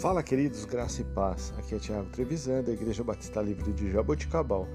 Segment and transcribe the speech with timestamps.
[0.00, 1.54] Fala, queridos, graça e paz.
[1.56, 4.68] Aqui é Tiago Trevisan, da Igreja Batista Livre de Jaboticabal.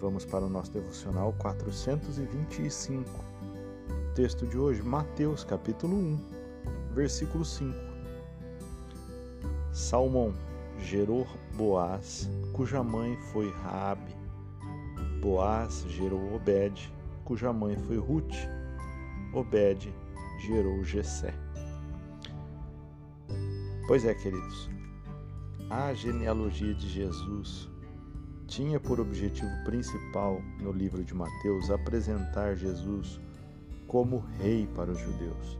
[0.00, 3.04] Vamos para o nosso devocional 425.
[4.14, 6.20] Texto de hoje, Mateus, capítulo 1,
[6.94, 7.76] versículo 5.
[9.72, 10.32] Salmão
[10.78, 11.26] gerou
[11.56, 14.14] Boaz, cuja mãe foi Raabe.
[15.20, 16.94] Boaz gerou Obed,
[17.24, 18.36] cuja mãe foi Ruth.
[19.34, 19.92] Obed
[20.38, 21.49] gerou Jessé.
[23.90, 24.70] Pois é, queridos,
[25.68, 27.68] a genealogia de Jesus
[28.46, 33.20] tinha por objetivo principal no livro de Mateus apresentar Jesus
[33.88, 35.58] como rei para os judeus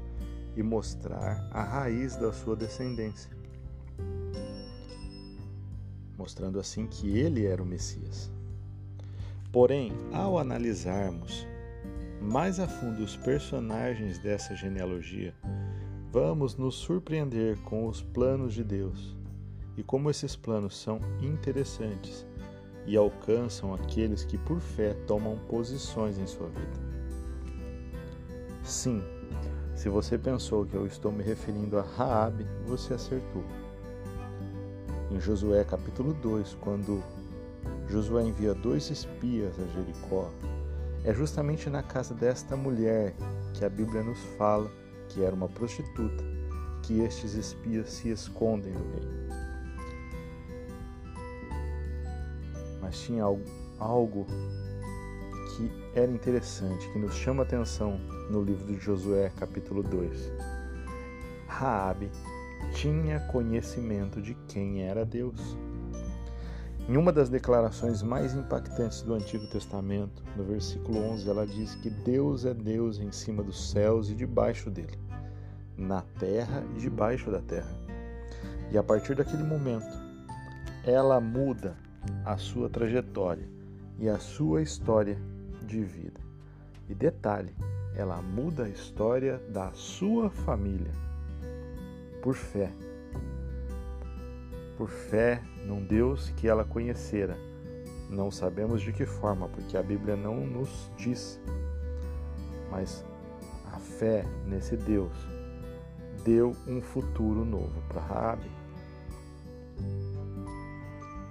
[0.56, 3.32] e mostrar a raiz da sua descendência,
[6.16, 8.30] mostrando assim que ele era o Messias.
[9.50, 11.48] Porém, ao analisarmos
[12.22, 15.34] mais a fundo os personagens dessa genealogia,
[16.12, 19.16] Vamos nos surpreender com os planos de Deus
[19.76, 22.26] e como esses planos são interessantes
[22.84, 26.80] e alcançam aqueles que por fé tomam posições em sua vida.
[28.64, 29.00] Sim,
[29.76, 33.44] se você pensou que eu estou me referindo a Raabe, você acertou.
[35.12, 37.00] Em Josué capítulo 2, quando
[37.88, 40.28] Josué envia dois espias a Jericó,
[41.04, 43.14] é justamente na casa desta mulher
[43.54, 44.68] que a Bíblia nos fala
[45.10, 46.24] que era uma prostituta,
[46.82, 49.08] que estes espias se escondem do rei.
[52.80, 53.24] Mas tinha
[53.78, 54.26] algo,
[55.56, 57.98] que era interessante, que nos chama atenção
[58.30, 60.32] no livro de Josué, capítulo 2.
[61.46, 62.10] Raabe
[62.72, 65.56] tinha conhecimento de quem era Deus.
[66.90, 71.88] Em uma das declarações mais impactantes do Antigo Testamento, no versículo 11, ela diz que
[71.88, 74.98] Deus é Deus em cima dos céus e debaixo dele,
[75.78, 77.70] na terra e debaixo da terra.
[78.72, 79.86] E a partir daquele momento,
[80.84, 81.76] ela muda
[82.24, 83.48] a sua trajetória
[83.96, 85.16] e a sua história
[85.64, 86.20] de vida.
[86.88, 87.54] E detalhe,
[87.94, 90.90] ela muda a história da sua família
[92.20, 92.72] por fé
[94.80, 97.36] por fé num Deus que ela conhecera.
[98.08, 101.38] Não sabemos de que forma, porque a Bíblia não nos diz.
[102.70, 103.04] Mas
[103.74, 105.12] a fé nesse Deus
[106.24, 108.50] deu um futuro novo para Raabe.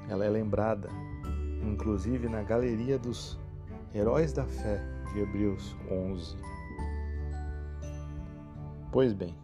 [0.07, 0.87] Ela é lembrada,
[1.63, 3.39] inclusive na galeria dos
[3.95, 4.79] heróis da fé
[5.11, 6.37] de Hebreus 11.
[8.91, 9.35] Pois bem,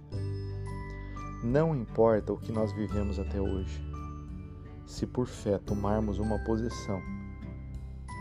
[1.44, 3.95] não importa o que nós vivemos até hoje,
[4.85, 7.01] se por fé tomarmos uma posição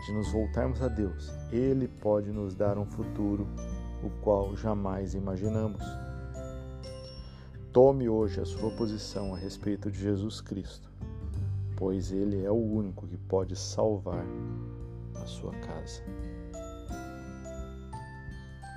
[0.05, 3.47] de nos voltarmos a Deus, Ele pode nos dar um futuro
[4.03, 5.81] o qual jamais imaginamos.
[7.71, 10.89] Tome hoje a sua posição a respeito de Jesus Cristo,
[11.75, 14.25] pois Ele é o único que pode salvar
[15.15, 16.03] a sua casa.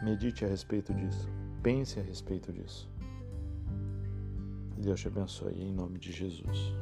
[0.03, 1.28] Medite a respeito disso,
[1.62, 2.88] pense a respeito disso.
[4.78, 6.72] Deus te abençoe em nome de Jesus.